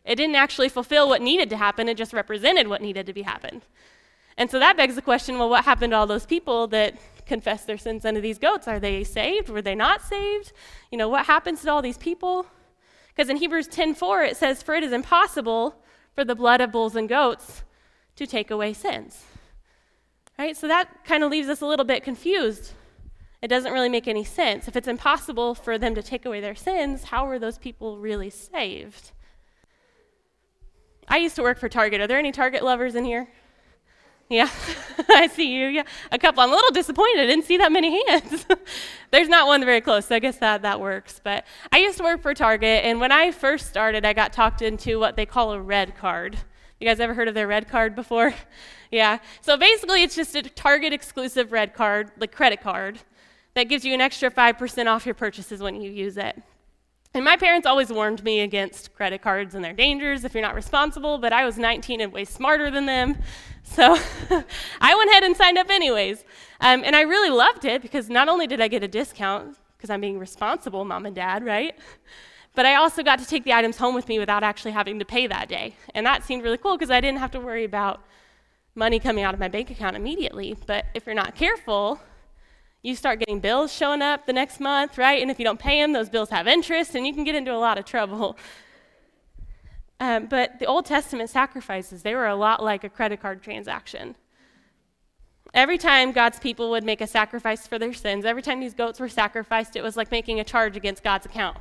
It 0.04 0.14
didn't 0.14 0.36
actually 0.36 0.68
fulfill 0.68 1.08
what 1.08 1.20
needed 1.20 1.50
to 1.50 1.56
happen, 1.56 1.88
it 1.88 1.96
just 1.96 2.12
represented 2.12 2.68
what 2.68 2.80
needed 2.80 3.04
to 3.06 3.12
be 3.12 3.22
happened. 3.22 3.62
And 4.36 4.48
so 4.48 4.60
that 4.60 4.76
begs 4.76 4.94
the 4.94 5.02
question 5.02 5.36
well, 5.36 5.50
what 5.50 5.64
happened 5.64 5.90
to 5.90 5.96
all 5.96 6.06
those 6.06 6.24
people 6.24 6.68
that 6.68 6.94
confessed 7.26 7.66
their 7.66 7.78
sins 7.78 8.04
unto 8.04 8.20
these 8.20 8.38
goats? 8.38 8.68
Are 8.68 8.78
they 8.78 9.02
saved? 9.02 9.48
Were 9.48 9.60
they 9.60 9.74
not 9.74 10.02
saved? 10.02 10.52
You 10.92 10.98
know, 10.98 11.08
what 11.08 11.26
happens 11.26 11.62
to 11.62 11.72
all 11.72 11.82
these 11.82 11.98
people? 11.98 12.46
Because 13.08 13.28
in 13.28 13.38
Hebrews 13.38 13.66
10:4 13.66 14.22
it 14.22 14.36
says, 14.36 14.62
"For 14.62 14.76
it 14.76 14.84
is 14.84 14.92
impossible 14.92 15.82
for 16.14 16.24
the 16.24 16.36
blood 16.36 16.60
of 16.60 16.70
bulls 16.70 16.94
and 16.94 17.08
goats 17.08 17.64
to 18.14 18.24
take 18.24 18.52
away 18.52 18.72
sins." 18.72 19.24
Right? 20.38 20.56
So 20.56 20.68
that 20.68 21.04
kind 21.04 21.24
of 21.24 21.30
leaves 21.32 21.48
us 21.48 21.60
a 21.60 21.66
little 21.66 21.84
bit 21.84 22.04
confused. 22.04 22.74
It 23.40 23.48
doesn't 23.48 23.72
really 23.72 23.88
make 23.88 24.08
any 24.08 24.24
sense. 24.24 24.66
If 24.66 24.76
it's 24.76 24.88
impossible 24.88 25.54
for 25.54 25.78
them 25.78 25.94
to 25.94 26.02
take 26.02 26.26
away 26.26 26.40
their 26.40 26.56
sins, 26.56 27.04
how 27.04 27.26
were 27.26 27.38
those 27.38 27.58
people 27.58 27.98
really 27.98 28.30
saved? 28.30 29.12
I 31.06 31.18
used 31.18 31.36
to 31.36 31.42
work 31.42 31.58
for 31.58 31.68
Target. 31.68 32.00
Are 32.00 32.06
there 32.06 32.18
any 32.18 32.32
Target 32.32 32.64
lovers 32.64 32.94
in 32.94 33.04
here? 33.04 33.28
Yeah, 34.28 34.50
I 35.08 35.26
see 35.28 35.54
you. 35.54 35.68
Yeah, 35.68 35.84
a 36.12 36.18
couple. 36.18 36.42
I'm 36.42 36.50
a 36.50 36.54
little 36.54 36.70
disappointed. 36.70 37.22
I 37.22 37.26
didn't 37.26 37.46
see 37.46 37.56
that 37.56 37.72
many 37.72 38.04
hands. 38.08 38.46
There's 39.10 39.28
not 39.28 39.46
one 39.46 39.64
very 39.64 39.80
close, 39.80 40.06
so 40.06 40.16
I 40.16 40.18
guess 40.18 40.36
that, 40.38 40.62
that 40.62 40.80
works. 40.80 41.18
But 41.22 41.46
I 41.72 41.78
used 41.78 41.96
to 41.98 42.04
work 42.04 42.20
for 42.20 42.34
Target, 42.34 42.84
and 42.84 43.00
when 43.00 43.10
I 43.10 43.30
first 43.30 43.68
started, 43.68 44.04
I 44.04 44.12
got 44.12 44.34
talked 44.34 44.60
into 44.60 44.98
what 44.98 45.16
they 45.16 45.24
call 45.24 45.52
a 45.52 45.60
red 45.60 45.96
card. 45.96 46.36
You 46.78 46.86
guys 46.86 47.00
ever 47.00 47.14
heard 47.14 47.28
of 47.28 47.34
their 47.34 47.48
red 47.48 47.68
card 47.68 47.96
before? 47.96 48.34
yeah. 48.90 49.18
So 49.40 49.56
basically, 49.56 50.02
it's 50.02 50.14
just 50.14 50.36
a 50.36 50.42
Target 50.42 50.92
exclusive 50.92 51.50
red 51.50 51.72
card, 51.72 52.12
like 52.18 52.30
credit 52.30 52.60
card, 52.60 52.98
that 53.58 53.68
gives 53.68 53.84
you 53.84 53.92
an 53.94 54.00
extra 54.00 54.30
5% 54.30 54.86
off 54.86 55.04
your 55.04 55.14
purchases 55.14 55.60
when 55.60 55.80
you 55.80 55.90
use 55.90 56.16
it. 56.16 56.40
And 57.14 57.24
my 57.24 57.36
parents 57.36 57.66
always 57.66 57.90
warned 57.90 58.22
me 58.22 58.40
against 58.40 58.94
credit 58.94 59.22
cards 59.22 59.54
and 59.54 59.64
their 59.64 59.72
dangers 59.72 60.24
if 60.24 60.34
you're 60.34 60.42
not 60.42 60.54
responsible, 60.54 61.18
but 61.18 61.32
I 61.32 61.44
was 61.44 61.56
19 61.56 62.00
and 62.00 62.12
way 62.12 62.24
smarter 62.24 62.70
than 62.70 62.86
them. 62.86 63.18
So 63.62 63.82
I 64.80 64.94
went 64.94 65.10
ahead 65.10 65.24
and 65.24 65.36
signed 65.36 65.58
up 65.58 65.70
anyways. 65.70 66.24
Um, 66.60 66.82
and 66.84 66.94
I 66.94 67.02
really 67.02 67.30
loved 67.30 67.64
it 67.64 67.82
because 67.82 68.08
not 68.08 68.28
only 68.28 68.46
did 68.46 68.60
I 68.60 68.68
get 68.68 68.82
a 68.82 68.88
discount, 68.88 69.56
because 69.76 69.90
I'm 69.90 70.00
being 70.00 70.18
responsible, 70.18 70.84
mom 70.84 71.06
and 71.06 71.14
dad, 71.14 71.44
right? 71.44 71.74
But 72.54 72.66
I 72.66 72.74
also 72.74 73.02
got 73.02 73.20
to 73.20 73.26
take 73.26 73.44
the 73.44 73.52
items 73.52 73.76
home 73.78 73.94
with 73.94 74.08
me 74.08 74.18
without 74.18 74.42
actually 74.42 74.72
having 74.72 74.98
to 74.98 75.04
pay 75.04 75.26
that 75.28 75.48
day. 75.48 75.76
And 75.94 76.04
that 76.04 76.24
seemed 76.24 76.42
really 76.42 76.58
cool 76.58 76.76
because 76.76 76.90
I 76.90 77.00
didn't 77.00 77.20
have 77.20 77.30
to 77.32 77.40
worry 77.40 77.64
about 77.64 78.02
money 78.74 78.98
coming 78.98 79.24
out 79.24 79.32
of 79.32 79.40
my 79.40 79.48
bank 79.48 79.70
account 79.70 79.96
immediately. 79.96 80.56
But 80.66 80.86
if 80.94 81.06
you're 81.06 81.14
not 81.14 81.34
careful, 81.34 82.00
you 82.88 82.96
start 82.96 83.18
getting 83.18 83.38
bills 83.38 83.72
showing 83.72 84.00
up 84.00 84.26
the 84.26 84.32
next 84.32 84.60
month, 84.60 84.96
right? 84.96 85.20
And 85.20 85.30
if 85.30 85.38
you 85.38 85.44
don't 85.44 85.58
pay 85.58 85.80
them, 85.80 85.92
those 85.92 86.08
bills 86.08 86.30
have 86.30 86.48
interest, 86.48 86.94
and 86.94 87.06
you 87.06 87.12
can 87.12 87.22
get 87.22 87.34
into 87.34 87.54
a 87.54 87.58
lot 87.58 87.78
of 87.78 87.84
trouble. 87.84 88.36
Um, 90.00 90.26
but 90.26 90.60
the 90.60 90.66
Old 90.66 90.86
Testament 90.86 91.28
sacrifices, 91.28 92.04
they 92.04 92.14
were 92.14 92.28
a 92.28 92.36
lot 92.36 92.62
like 92.62 92.84
a 92.84 92.88
credit 92.88 93.20
card 93.20 93.42
transaction. 93.42 94.14
Every 95.52 95.76
time 95.76 96.12
God's 96.12 96.38
people 96.38 96.70
would 96.70 96.84
make 96.84 97.00
a 97.00 97.06
sacrifice 97.08 97.66
for 97.66 97.80
their 97.80 97.92
sins, 97.92 98.24
every 98.24 98.42
time 98.42 98.60
these 98.60 98.74
goats 98.74 99.00
were 99.00 99.08
sacrificed, 99.08 99.74
it 99.74 99.82
was 99.82 99.96
like 99.96 100.12
making 100.12 100.38
a 100.38 100.44
charge 100.44 100.76
against 100.76 101.02
God's 101.02 101.26
account, 101.26 101.56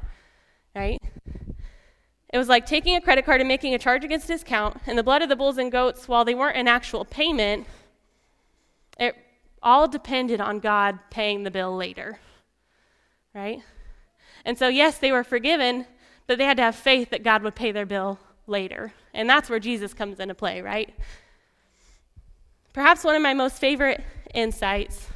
right? 0.75 1.01
It 2.31 2.37
was 2.37 2.47
like 2.47 2.67
taking 2.67 2.95
a 2.95 3.01
credit 3.01 3.25
card 3.25 3.41
and 3.41 3.47
making 3.47 3.73
a 3.73 3.79
charge 3.79 4.03
against 4.03 4.27
his 4.27 4.43
account, 4.43 4.81
and 4.85 4.99
the 4.99 5.03
blood 5.03 5.23
of 5.23 5.29
the 5.29 5.35
bulls 5.35 5.57
and 5.57 5.71
goats, 5.71 6.07
while 6.07 6.23
they 6.23 6.35
weren't 6.35 6.57
an 6.57 6.67
actual 6.67 7.05
payment, 7.05 7.65
it 8.99 9.15
all 9.61 9.87
depended 9.87 10.39
on 10.41 10.59
God 10.59 10.99
paying 11.09 11.43
the 11.43 11.51
bill 11.51 11.75
later, 11.75 12.19
right? 13.33 13.61
And 14.45 14.57
so, 14.57 14.67
yes, 14.67 14.97
they 14.97 15.11
were 15.11 15.23
forgiven, 15.23 15.85
but 16.25 16.37
they 16.37 16.45
had 16.45 16.57
to 16.57 16.63
have 16.63 16.75
faith 16.75 17.09
that 17.09 17.23
God 17.23 17.43
would 17.43 17.55
pay 17.55 17.71
their 17.71 17.85
bill 17.85 18.19
later. 18.45 18.93
And 19.13 19.29
that's 19.29 19.49
where 19.49 19.59
Jesus 19.59 19.93
comes 19.93 20.19
into 20.19 20.35
play, 20.35 20.61
right? 20.61 20.93
Perhaps 22.73 23.03
one 23.03 23.15
of 23.15 23.21
my 23.21 23.33
most 23.33 23.57
favorite 23.57 24.03
insights 24.33 25.07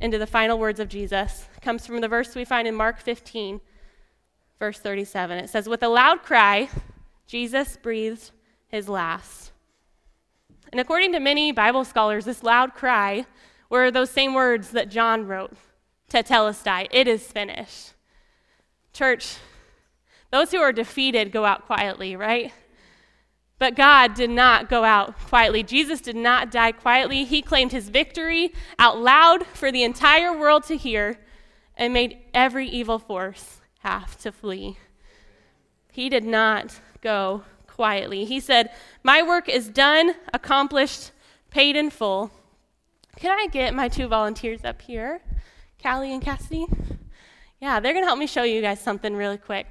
into 0.00 0.18
the 0.18 0.26
final 0.26 0.58
words 0.58 0.80
of 0.80 0.88
Jesus 0.88 1.46
comes 1.60 1.86
from 1.86 2.00
the 2.00 2.08
verse 2.08 2.34
we 2.34 2.44
find 2.44 2.66
in 2.66 2.74
Mark 2.74 2.98
15, 3.00 3.60
verse 4.58 4.78
37. 4.78 5.38
It 5.38 5.50
says, 5.50 5.68
With 5.68 5.82
a 5.82 5.88
loud 5.88 6.22
cry, 6.22 6.68
Jesus 7.26 7.76
breathed 7.76 8.30
his 8.68 8.88
last. 8.88 9.52
And 10.70 10.80
according 10.80 11.12
to 11.12 11.20
many 11.20 11.52
Bible 11.52 11.84
scholars, 11.84 12.24
this 12.24 12.42
loud 12.42 12.74
cry 12.74 13.26
were 13.68 13.90
those 13.90 14.10
same 14.10 14.34
words 14.34 14.70
that 14.70 14.88
John 14.88 15.26
wrote, 15.26 15.52
to 16.10 16.22
Tetelestai, 16.22 16.88
it 16.90 17.06
is 17.06 17.22
finished. 17.22 17.92
Church, 18.92 19.36
those 20.30 20.50
who 20.50 20.58
are 20.58 20.72
defeated 20.72 21.32
go 21.32 21.44
out 21.44 21.66
quietly, 21.66 22.16
right? 22.16 22.52
But 23.58 23.76
God 23.76 24.14
did 24.14 24.30
not 24.30 24.68
go 24.68 24.84
out 24.84 25.18
quietly. 25.18 25.62
Jesus 25.62 26.00
did 26.00 26.16
not 26.16 26.50
die 26.50 26.72
quietly. 26.72 27.24
He 27.24 27.42
claimed 27.42 27.72
his 27.72 27.88
victory 27.88 28.52
out 28.78 28.98
loud 28.98 29.46
for 29.46 29.70
the 29.70 29.82
entire 29.82 30.36
world 30.36 30.64
to 30.64 30.76
hear 30.76 31.18
and 31.76 31.92
made 31.92 32.18
every 32.32 32.66
evil 32.68 32.98
force 32.98 33.60
have 33.80 34.18
to 34.18 34.32
flee. 34.32 34.78
He 35.92 36.08
did 36.08 36.24
not 36.24 36.80
go 37.00 37.42
quietly. 37.80 38.26
He 38.26 38.40
said, 38.40 38.68
My 39.02 39.22
work 39.22 39.48
is 39.48 39.70
done, 39.70 40.14
accomplished, 40.34 41.12
paid 41.50 41.76
in 41.76 41.88
full. 41.88 42.30
Can 43.16 43.30
I 43.30 43.46
get 43.46 43.72
my 43.72 43.88
two 43.88 44.06
volunteers 44.06 44.66
up 44.66 44.82
here, 44.82 45.22
Callie 45.82 46.12
and 46.12 46.20
Cassidy? 46.20 46.66
Yeah, 47.58 47.80
they're 47.80 47.94
going 47.94 48.02
to 48.02 48.06
help 48.06 48.18
me 48.18 48.26
show 48.26 48.42
you 48.42 48.60
guys 48.60 48.80
something 48.80 49.16
really 49.16 49.38
quick. 49.38 49.66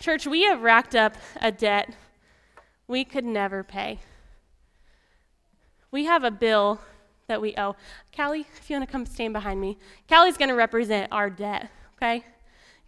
Church, 0.00 0.26
we 0.26 0.42
have 0.42 0.60
racked 0.62 0.96
up 0.96 1.14
a 1.40 1.52
debt 1.52 1.94
we 2.88 3.04
could 3.04 3.24
never 3.24 3.62
pay. 3.62 4.00
We 5.92 6.06
have 6.06 6.24
a 6.24 6.32
bill 6.32 6.80
that 7.28 7.40
we 7.40 7.54
owe. 7.56 7.76
Callie, 8.16 8.48
if 8.58 8.68
you 8.68 8.74
want 8.74 8.88
to 8.88 8.90
come 8.90 9.06
stand 9.06 9.34
behind 9.34 9.60
me, 9.60 9.78
Callie's 10.08 10.36
going 10.36 10.48
to 10.48 10.56
represent 10.56 11.12
our 11.12 11.30
debt, 11.30 11.70
okay? 11.96 12.24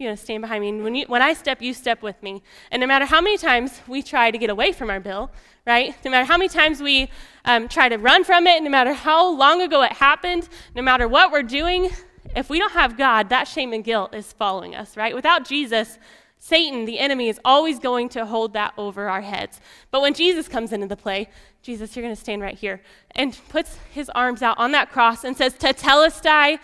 Going 0.02 0.16
to 0.16 0.22
stand 0.22 0.42
behind 0.42 0.62
me. 0.62 0.68
And 0.70 0.82
when, 0.82 0.94
you, 0.96 1.04
when 1.06 1.22
I 1.22 1.32
step, 1.32 1.62
you 1.62 1.72
step 1.72 2.02
with 2.02 2.20
me. 2.24 2.42
And 2.72 2.80
no 2.80 2.88
matter 2.88 3.04
how 3.04 3.20
many 3.20 3.38
times 3.38 3.80
we 3.86 4.02
try 4.02 4.32
to 4.32 4.36
get 4.36 4.50
away 4.50 4.72
from 4.72 4.90
our 4.90 4.98
bill, 4.98 5.30
right? 5.64 5.94
No 6.04 6.10
matter 6.10 6.24
how 6.24 6.36
many 6.36 6.48
times 6.48 6.82
we 6.82 7.08
um, 7.44 7.68
try 7.68 7.88
to 7.88 7.96
run 7.96 8.24
from 8.24 8.48
it, 8.48 8.60
no 8.64 8.68
matter 8.68 8.94
how 8.94 9.30
long 9.30 9.62
ago 9.62 9.82
it 9.82 9.92
happened, 9.92 10.48
no 10.74 10.82
matter 10.82 11.06
what 11.06 11.30
we're 11.30 11.44
doing, 11.44 11.90
if 12.34 12.50
we 12.50 12.58
don't 12.58 12.72
have 12.72 12.98
God, 12.98 13.28
that 13.28 13.46
shame 13.46 13.72
and 13.72 13.84
guilt 13.84 14.12
is 14.12 14.32
following 14.32 14.74
us, 14.74 14.96
right? 14.96 15.14
Without 15.14 15.46
Jesus, 15.46 15.98
Satan, 16.38 16.84
the 16.84 16.98
enemy, 16.98 17.28
is 17.28 17.38
always 17.44 17.78
going 17.78 18.08
to 18.08 18.26
hold 18.26 18.54
that 18.54 18.74
over 18.76 19.08
our 19.08 19.20
heads. 19.20 19.60
But 19.92 20.00
when 20.00 20.14
Jesus 20.14 20.48
comes 20.48 20.72
into 20.72 20.88
the 20.88 20.96
play, 20.96 21.28
Jesus, 21.62 21.94
you're 21.94 22.02
going 22.02 22.14
to 22.14 22.20
stand 22.20 22.42
right 22.42 22.58
here, 22.58 22.82
and 23.12 23.38
puts 23.48 23.78
his 23.92 24.10
arms 24.10 24.42
out 24.42 24.58
on 24.58 24.72
that 24.72 24.90
cross 24.90 25.22
and 25.22 25.36
says, 25.36 25.54
Tetelestai, 25.54 26.58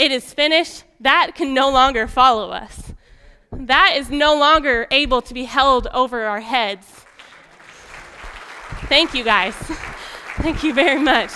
it 0.00 0.10
is 0.10 0.32
finished, 0.32 0.84
that 0.98 1.34
can 1.34 1.52
no 1.52 1.70
longer 1.70 2.08
follow 2.08 2.52
us. 2.52 2.94
That 3.52 3.96
is 3.96 4.08
no 4.08 4.34
longer 4.34 4.86
able 4.90 5.20
to 5.20 5.34
be 5.34 5.44
held 5.44 5.88
over 5.88 6.24
our 6.24 6.40
heads. 6.40 6.86
Thank 8.88 9.12
you, 9.12 9.22
guys. 9.22 9.54
Thank 10.38 10.62
you 10.62 10.72
very 10.72 10.98
much. 10.98 11.30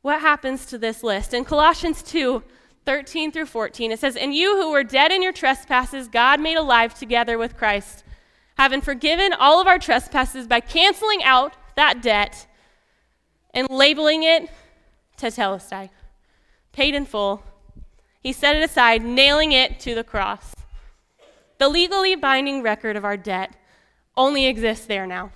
What 0.00 0.22
happens 0.22 0.64
to 0.66 0.78
this 0.78 1.02
list? 1.02 1.34
In 1.34 1.44
Colossians 1.44 2.02
2, 2.02 2.42
13 2.86 3.32
through 3.32 3.46
14, 3.46 3.92
it 3.92 4.00
says, 4.00 4.16
And 4.16 4.34
you 4.34 4.56
who 4.56 4.70
were 4.70 4.82
dead 4.82 5.12
in 5.12 5.22
your 5.22 5.32
trespasses, 5.32 6.08
God 6.08 6.40
made 6.40 6.56
alive 6.56 6.94
together 6.94 7.36
with 7.36 7.58
Christ, 7.58 8.02
having 8.56 8.80
forgiven 8.80 9.34
all 9.34 9.60
of 9.60 9.66
our 9.66 9.78
trespasses 9.78 10.46
by 10.46 10.60
canceling 10.60 11.22
out 11.22 11.52
that 11.76 12.00
debt 12.00 12.46
and 13.54 13.68
labeling 13.70 14.22
it 14.22 14.48
tetelestai, 15.16 15.90
paid 16.72 16.94
in 16.94 17.06
full. 17.06 17.42
He 18.20 18.32
set 18.32 18.56
it 18.56 18.62
aside, 18.62 19.04
nailing 19.04 19.52
it 19.52 19.80
to 19.80 19.94
the 19.94 20.04
cross. 20.04 20.54
The 21.58 21.68
legally 21.68 22.14
binding 22.14 22.62
record 22.62 22.96
of 22.96 23.04
our 23.04 23.16
debt 23.16 23.54
only 24.16 24.46
exists 24.46 24.86
there 24.86 25.06
now. 25.06 25.30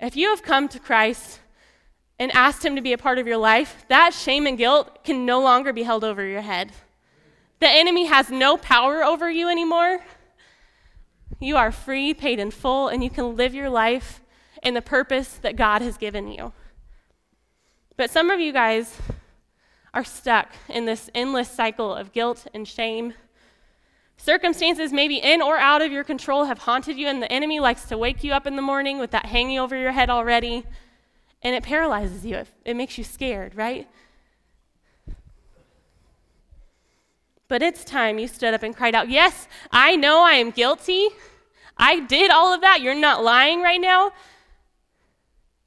If 0.00 0.16
you 0.16 0.28
have 0.30 0.42
come 0.42 0.68
to 0.68 0.78
Christ 0.78 1.40
and 2.18 2.30
asked 2.32 2.64
Him 2.64 2.76
to 2.76 2.82
be 2.82 2.92
a 2.92 2.98
part 2.98 3.18
of 3.18 3.26
your 3.26 3.36
life, 3.36 3.84
that 3.88 4.14
shame 4.14 4.46
and 4.46 4.58
guilt 4.58 5.04
can 5.04 5.26
no 5.26 5.40
longer 5.40 5.72
be 5.72 5.82
held 5.82 6.04
over 6.04 6.24
your 6.24 6.40
head. 6.40 6.72
The 7.60 7.68
enemy 7.68 8.06
has 8.06 8.30
no 8.30 8.56
power 8.56 9.02
over 9.02 9.30
you 9.30 9.48
anymore. 9.48 10.00
You 11.40 11.56
are 11.56 11.72
free, 11.72 12.14
paid 12.14 12.38
in 12.38 12.50
full, 12.50 12.88
and 12.88 13.02
you 13.02 13.10
can 13.10 13.36
live 13.36 13.54
your 13.54 13.70
life 13.70 14.20
in 14.62 14.74
the 14.74 14.82
purpose 14.82 15.34
that 15.34 15.56
God 15.56 15.82
has 15.82 15.96
given 15.96 16.28
you. 16.28 16.52
But 17.96 18.10
some 18.10 18.30
of 18.30 18.40
you 18.40 18.52
guys 18.52 18.98
are 19.94 20.04
stuck 20.04 20.50
in 20.68 20.84
this 20.84 21.10
endless 21.14 21.50
cycle 21.50 21.94
of 21.94 22.12
guilt 22.12 22.46
and 22.54 22.66
shame. 22.66 23.14
Circumstances, 24.16 24.92
maybe 24.92 25.16
in 25.16 25.40
or 25.40 25.58
out 25.58 25.82
of 25.82 25.92
your 25.92 26.04
control, 26.04 26.44
have 26.44 26.58
haunted 26.58 26.98
you, 26.98 27.06
and 27.06 27.22
the 27.22 27.32
enemy 27.32 27.60
likes 27.60 27.84
to 27.86 27.96
wake 27.96 28.22
you 28.22 28.32
up 28.32 28.46
in 28.46 28.56
the 28.56 28.62
morning 28.62 28.98
with 28.98 29.10
that 29.12 29.26
hanging 29.26 29.58
over 29.58 29.76
your 29.76 29.92
head 29.92 30.10
already 30.10 30.64
and 31.42 31.54
it 31.54 31.62
paralyzes 31.62 32.24
you. 32.24 32.36
It, 32.36 32.48
it 32.64 32.74
makes 32.74 32.98
you 32.98 33.04
scared, 33.04 33.54
right? 33.54 33.88
But 37.46 37.62
it's 37.62 37.84
time 37.84 38.18
you 38.18 38.28
stood 38.28 38.54
up 38.54 38.62
and 38.62 38.76
cried 38.76 38.94
out, 38.94 39.08
Yes, 39.08 39.48
I 39.70 39.96
know 39.96 40.22
I 40.22 40.32
am 40.32 40.50
guilty. 40.50 41.08
I 41.76 42.00
did 42.00 42.30
all 42.30 42.52
of 42.52 42.60
that. 42.60 42.80
You're 42.80 42.94
not 42.94 43.22
lying 43.22 43.62
right 43.62 43.80
now. 43.80 44.12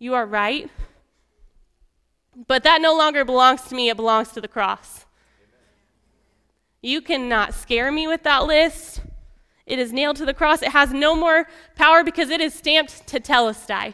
You 0.01 0.15
are 0.15 0.25
right. 0.25 0.67
But 2.47 2.63
that 2.63 2.81
no 2.81 2.97
longer 2.97 3.23
belongs 3.23 3.61
to 3.65 3.75
me, 3.75 3.89
it 3.89 3.95
belongs 3.95 4.29
to 4.29 4.41
the 4.41 4.47
cross. 4.47 5.05
You 6.81 7.01
cannot 7.01 7.53
scare 7.53 7.91
me 7.91 8.07
with 8.07 8.23
that 8.23 8.47
list. 8.47 9.01
It 9.67 9.77
is 9.77 9.93
nailed 9.93 10.15
to 10.15 10.25
the 10.25 10.33
cross. 10.33 10.63
It 10.63 10.71
has 10.71 10.91
no 10.91 11.13
more 11.13 11.47
power 11.75 12.03
because 12.03 12.31
it 12.31 12.41
is 12.41 12.51
stamped 12.51 13.05
tetelestai. 13.05 13.93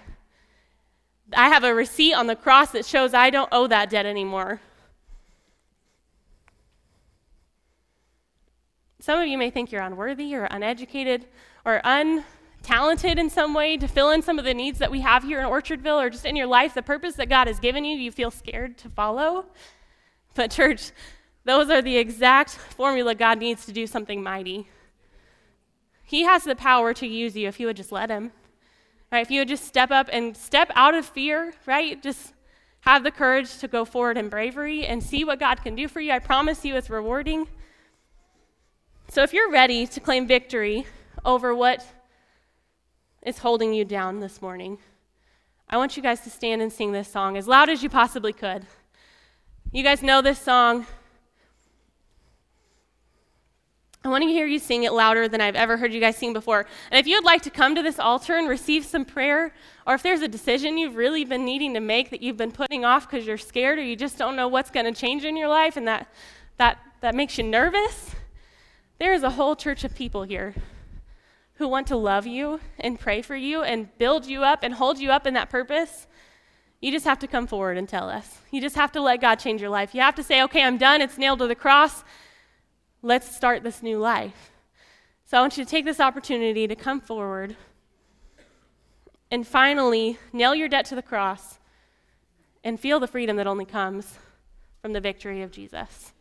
I 1.33 1.49
have 1.49 1.65
a 1.65 1.75
receipt 1.75 2.13
on 2.13 2.27
the 2.27 2.37
cross 2.37 2.71
that 2.71 2.85
shows 2.85 3.13
I 3.13 3.29
don't 3.29 3.49
owe 3.51 3.67
that 3.67 3.89
debt 3.89 4.05
anymore. 4.05 4.61
Some 9.01 9.19
of 9.19 9.27
you 9.27 9.37
may 9.37 9.49
think 9.49 9.73
you're 9.73 9.81
unworthy 9.81 10.33
or 10.33 10.45
uneducated 10.45 11.25
or 11.65 11.81
untalented 12.63 13.17
in 13.17 13.29
some 13.29 13.53
way 13.53 13.77
to 13.77 13.87
fill 13.87 14.11
in 14.11 14.21
some 14.21 14.39
of 14.39 14.45
the 14.45 14.53
needs 14.53 14.79
that 14.79 14.91
we 14.91 15.01
have 15.01 15.23
here 15.23 15.39
in 15.39 15.45
Orchardville 15.45 16.01
or 16.01 16.09
just 16.09 16.25
in 16.25 16.35
your 16.35 16.47
life, 16.47 16.73
the 16.73 16.81
purpose 16.81 17.15
that 17.15 17.29
God 17.29 17.47
has 17.47 17.59
given 17.59 17.85
you, 17.85 17.97
you 17.97 18.11
feel 18.11 18.31
scared 18.31 18.77
to 18.79 18.89
follow. 18.89 19.45
But, 20.33 20.51
church, 20.51 20.91
those 21.45 21.69
are 21.69 21.81
the 21.81 21.97
exact 21.97 22.51
formula 22.51 23.15
God 23.15 23.39
needs 23.39 23.65
to 23.65 23.71
do 23.71 23.87
something 23.87 24.21
mighty. 24.21 24.67
He 26.03 26.23
has 26.23 26.43
the 26.43 26.55
power 26.55 26.93
to 26.93 27.07
use 27.07 27.35
you 27.35 27.47
if 27.47 27.59
you 27.59 27.67
would 27.67 27.77
just 27.77 27.91
let 27.91 28.09
Him. 28.09 28.31
Right? 29.11 29.21
If 29.21 29.31
you 29.31 29.41
would 29.41 29.47
just 29.47 29.65
step 29.65 29.89
up 29.91 30.09
and 30.11 30.35
step 30.35 30.71
out 30.75 30.93
of 30.93 31.05
fear, 31.05 31.53
right? 31.65 32.01
Just 32.01 32.33
have 32.81 33.03
the 33.03 33.11
courage 33.11 33.57
to 33.59 33.67
go 33.67 33.85
forward 33.85 34.17
in 34.17 34.29
bravery 34.29 34.85
and 34.85 35.01
see 35.01 35.23
what 35.23 35.39
God 35.39 35.63
can 35.63 35.75
do 35.75 35.87
for 35.87 35.99
you. 35.99 36.11
I 36.11 36.19
promise 36.19 36.63
you 36.63 36.75
it's 36.75 36.89
rewarding. 36.89 37.47
So 39.09 39.23
if 39.23 39.33
you're 39.33 39.49
ready 39.49 39.87
to 39.87 39.99
claim 39.99 40.27
victory 40.27 40.85
over 41.23 41.55
what 41.55 41.85
is 43.27 43.39
holding 43.39 43.73
you 43.73 43.83
down 43.83 44.21
this 44.21 44.41
morning, 44.41 44.77
I 45.67 45.75
want 45.75 45.97
you 45.97 46.01
guys 46.01 46.21
to 46.21 46.29
stand 46.29 46.61
and 46.61 46.71
sing 46.71 46.93
this 46.93 47.09
song 47.09 47.35
as 47.35 47.45
loud 47.45 47.69
as 47.69 47.83
you 47.83 47.89
possibly 47.89 48.31
could. 48.31 48.65
You 49.73 49.83
guys 49.83 50.01
know 50.01 50.21
this 50.21 50.39
song. 50.39 50.85
I 54.05 54.07
want 54.07 54.21
to 54.21 54.29
hear 54.29 54.47
you 54.47 54.59
sing 54.59 54.83
it 54.83 54.93
louder 54.93 55.27
than 55.27 55.41
I've 55.41 55.57
ever 55.57 55.75
heard 55.75 55.91
you 55.91 55.99
guys 55.99 56.15
sing 56.15 56.31
before. 56.31 56.65
And 56.89 56.97
if 56.97 57.05
you'd 57.05 57.25
like 57.25 57.41
to 57.41 57.49
come 57.49 57.75
to 57.75 57.83
this 57.83 57.99
altar 57.99 58.37
and 58.37 58.47
receive 58.47 58.85
some 58.85 59.03
prayer, 59.03 59.53
or 59.85 59.95
if 59.95 60.03
there's 60.03 60.21
a 60.21 60.29
decision 60.29 60.77
you've 60.77 60.95
really 60.95 61.25
been 61.25 61.43
needing 61.43 61.73
to 61.73 61.81
make 61.81 62.11
that 62.11 62.21
you've 62.21 62.37
been 62.37 62.53
putting 62.53 62.85
off 62.85 63.09
because 63.09 63.27
you're 63.27 63.37
scared 63.37 63.77
or 63.77 63.83
you 63.83 63.97
just 63.97 64.17
don't 64.17 64.37
know 64.37 64.47
what's 64.47 64.71
going 64.71 64.85
to 64.85 64.97
change 64.97 65.25
in 65.25 65.35
your 65.35 65.49
life 65.49 65.75
and 65.75 65.85
that, 65.85 66.07
that, 66.55 66.77
that 67.01 67.13
makes 67.13 67.37
you 67.37 67.43
nervous, 67.43 68.11
there 68.99 69.13
is 69.13 69.23
a 69.23 69.31
whole 69.31 69.57
church 69.57 69.83
of 69.83 69.93
people 69.93 70.23
here 70.23 70.55
who 71.57 71.67
want 71.67 71.87
to 71.87 71.95
love 71.95 72.27
you 72.27 72.59
and 72.79 72.99
pray 72.99 73.21
for 73.21 73.35
you 73.35 73.63
and 73.63 73.95
build 73.97 74.25
you 74.25 74.43
up 74.43 74.59
and 74.63 74.73
hold 74.75 74.99
you 74.99 75.11
up 75.11 75.25
in 75.25 75.33
that 75.33 75.49
purpose. 75.49 76.07
You 76.81 76.91
just 76.91 77.05
have 77.05 77.19
to 77.19 77.27
come 77.27 77.47
forward 77.47 77.77
and 77.77 77.89
tell 77.89 78.09
us. 78.09 78.39
You 78.51 78.61
just 78.61 78.75
have 78.75 78.91
to 78.91 79.01
let 79.01 79.21
God 79.21 79.35
change 79.35 79.61
your 79.61 79.71
life. 79.71 79.95
You 79.95 80.01
have 80.01 80.15
to 80.15 80.23
say, 80.23 80.43
okay, 80.43 80.63
I'm 80.63 80.77
done. 80.77 81.01
It's 81.01 81.17
nailed 81.17 81.39
to 81.39 81.47
the 81.47 81.55
cross. 81.55 82.03
Let's 83.01 83.35
start 83.35 83.63
this 83.63 83.81
new 83.81 83.97
life. 83.97 84.51
So 85.25 85.37
I 85.37 85.41
want 85.41 85.57
you 85.57 85.63
to 85.65 85.69
take 85.69 85.85
this 85.85 85.99
opportunity 85.99 86.67
to 86.67 86.75
come 86.75 87.01
forward 87.01 87.55
and 89.31 89.45
finally 89.45 90.19
nail 90.31 90.53
your 90.53 90.69
debt 90.69 90.85
to 90.85 90.95
the 90.95 91.01
cross 91.01 91.59
and 92.63 92.79
feel 92.79 92.99
the 92.99 93.07
freedom 93.07 93.35
that 93.37 93.47
only 93.47 93.65
comes 93.65 94.19
from 94.81 94.93
the 94.93 95.01
victory 95.01 95.41
of 95.41 95.51
Jesus. 95.51 96.13